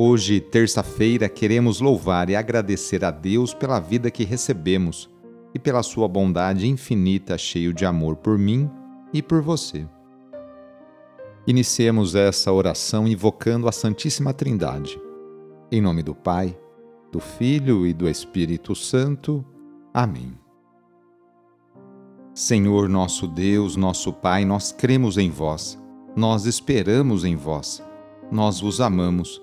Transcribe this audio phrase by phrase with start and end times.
[0.00, 5.10] Hoje, terça-feira, queremos louvar e agradecer a Deus pela vida que recebemos
[5.52, 8.70] e pela sua bondade infinita, cheio de amor por mim
[9.12, 9.88] e por você.
[11.48, 15.00] Iniciemos essa oração invocando a Santíssima Trindade.
[15.68, 16.56] Em nome do Pai,
[17.10, 19.44] do Filho e do Espírito Santo.
[19.92, 20.38] Amém.
[22.32, 25.76] Senhor nosso Deus, nosso Pai, nós cremos em vós,
[26.14, 27.82] nós esperamos em vós,
[28.30, 29.42] nós vos amamos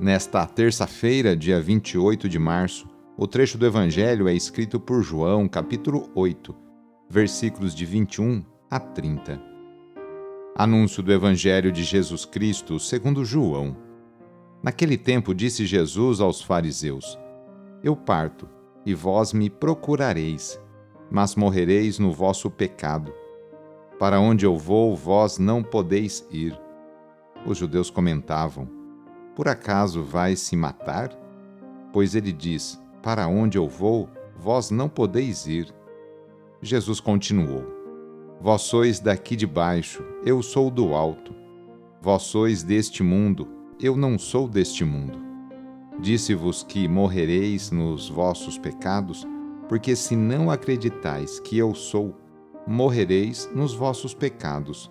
[0.00, 2.88] Nesta terça-feira, dia 28 de março,
[3.18, 6.56] o trecho do Evangelho é escrito por João, capítulo 8,
[7.06, 9.38] versículos de 21 a 30.
[10.56, 13.76] Anúncio do Evangelho de Jesus Cristo segundo João.
[14.62, 17.18] Naquele tempo disse Jesus aos fariseus:
[17.82, 18.48] Eu parto,
[18.86, 20.58] e vós me procurareis,
[21.10, 23.12] mas morrereis no vosso pecado.
[23.98, 26.58] Para onde eu vou, vós não podeis ir.
[27.44, 28.79] Os judeus comentavam:
[29.34, 31.10] por acaso vai se matar?
[31.92, 35.72] Pois ele diz: Para onde eu vou, vós não podeis ir.
[36.62, 37.64] Jesus continuou:
[38.40, 41.34] Vós sois daqui de baixo, eu sou do alto.
[42.02, 43.46] Vós sois deste mundo,
[43.78, 45.18] eu não sou deste mundo.
[46.00, 49.26] Disse-vos que morrereis nos vossos pecados,
[49.68, 52.16] porque se não acreditais que eu sou,
[52.66, 54.90] morrereis nos vossos pecados.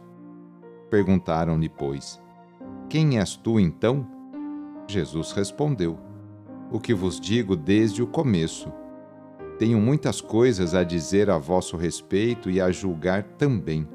[0.90, 2.22] Perguntaram-lhe, pois:
[2.88, 4.19] Quem és tu então?
[4.90, 6.00] Jesus respondeu:
[6.72, 8.74] O que vos digo desde o começo.
[9.60, 13.88] Tenho muitas coisas a dizer a vosso respeito e a julgar também.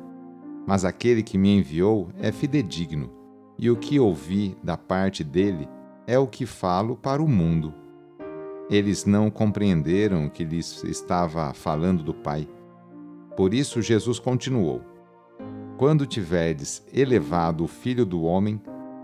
[0.65, 3.11] Mas aquele que me enviou é fidedigno,
[3.59, 5.69] e o que ouvi da parte dele
[6.07, 7.75] é o que falo para o mundo.
[8.71, 12.49] Eles não compreenderam que lhes estava falando do Pai.
[13.37, 14.81] Por isso Jesus continuou:
[15.77, 18.61] Quando tiverdes elevado o Filho do Homem,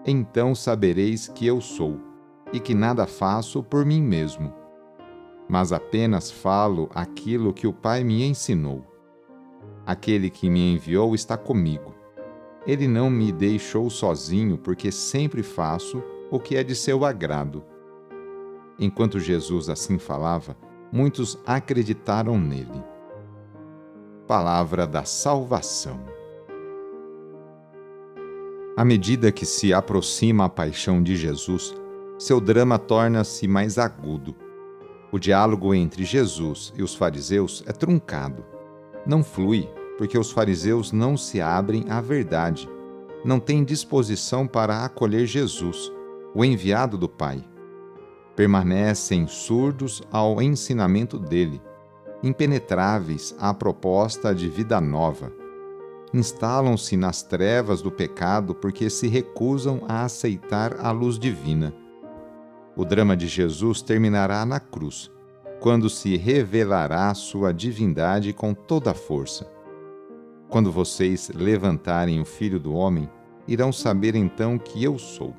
[0.06, 1.98] então sabereis que eu sou,
[2.52, 4.52] e que nada faço por mim mesmo,
[5.48, 8.86] mas apenas falo aquilo que o Pai me ensinou.
[9.84, 11.94] Aquele que me enviou está comigo.
[12.66, 17.64] Ele não me deixou sozinho, porque sempre faço o que é de seu agrado.
[18.78, 20.56] Enquanto Jesus assim falava,
[20.92, 22.84] muitos acreditaram nele.
[24.26, 26.00] Palavra da Salvação.
[28.76, 31.74] À medida que se aproxima a paixão de Jesus,
[32.18, 34.34] seu drama torna-se mais agudo.
[35.10, 38.44] O diálogo entre Jesus e os fariseus é truncado.
[39.04, 42.70] Não flui, porque os fariseus não se abrem à verdade,
[43.24, 45.92] não têm disposição para acolher Jesus,
[46.32, 47.44] o enviado do Pai.
[48.36, 51.60] Permanecem surdos ao ensinamento dele,
[52.22, 55.39] impenetráveis à proposta de vida nova
[56.12, 61.72] instalam-se nas trevas do pecado porque se recusam a aceitar a luz divina.
[62.76, 65.10] O drama de Jesus terminará na cruz,
[65.60, 69.50] quando se revelará sua divindade com toda a força.
[70.48, 73.08] Quando vocês levantarem o Filho do Homem,
[73.46, 75.34] irão saber então que eu sou.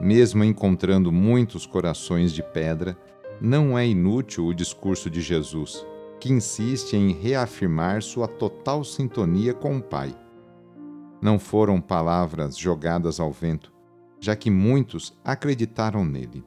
[0.00, 2.96] Mesmo encontrando muitos corações de pedra,
[3.40, 5.86] não é inútil o discurso de Jesus
[6.22, 10.16] que insiste em reafirmar sua total sintonia com o Pai.
[11.20, 13.72] Não foram palavras jogadas ao vento,
[14.20, 16.44] já que muitos acreditaram nele.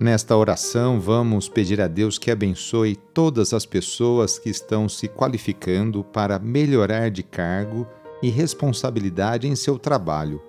[0.00, 6.02] Nesta oração, vamos pedir a Deus que abençoe todas as pessoas que estão se qualificando
[6.02, 7.86] para melhorar de cargo
[8.20, 10.42] e responsabilidade em seu trabalho,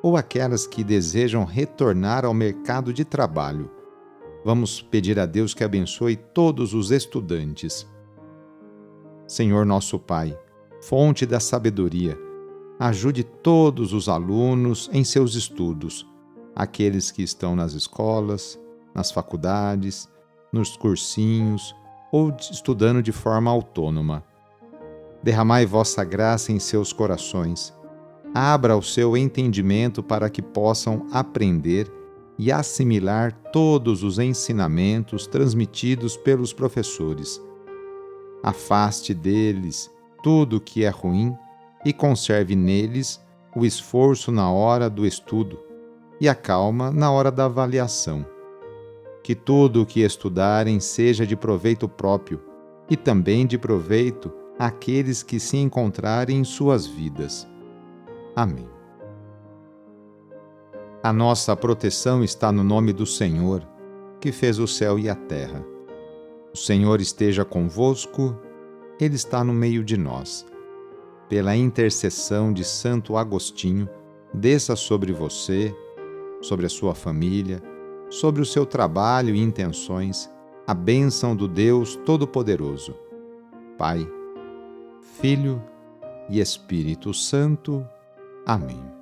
[0.00, 3.81] ou aquelas que desejam retornar ao mercado de trabalho
[4.44, 7.86] Vamos pedir a Deus que abençoe todos os estudantes.
[9.26, 10.36] Senhor nosso Pai,
[10.80, 12.18] fonte da sabedoria,
[12.78, 16.04] ajude todos os alunos em seus estudos,
[16.56, 18.58] aqueles que estão nas escolas,
[18.92, 20.08] nas faculdades,
[20.52, 21.74] nos cursinhos
[22.10, 24.24] ou estudando de forma autônoma.
[25.22, 27.72] Derramai vossa graça em seus corações.
[28.34, 31.88] Abra o seu entendimento para que possam aprender
[32.42, 37.40] e assimilar todos os ensinamentos transmitidos pelos professores.
[38.42, 39.88] Afaste deles
[40.24, 41.36] tudo o que é ruim
[41.84, 43.20] e conserve neles
[43.54, 45.56] o esforço na hora do estudo,
[46.20, 48.26] e a calma na hora da avaliação.
[49.22, 52.40] Que tudo o que estudarem seja de proveito próprio
[52.90, 57.46] e também de proveito àqueles que se encontrarem em suas vidas.
[58.34, 58.81] Amém.
[61.04, 63.66] A nossa proteção está no nome do Senhor,
[64.20, 65.66] que fez o céu e a terra.
[66.54, 68.38] O Senhor esteja convosco,
[69.00, 70.46] Ele está no meio de nós.
[71.28, 73.88] Pela intercessão de Santo Agostinho,
[74.32, 75.74] desça sobre você,
[76.40, 77.60] sobre a sua família,
[78.08, 80.30] sobre o seu trabalho e intenções,
[80.68, 82.94] a bênção do Deus Todo-Poderoso.
[83.76, 84.06] Pai,
[85.20, 85.60] Filho
[86.30, 87.84] e Espírito Santo.
[88.46, 89.01] Amém.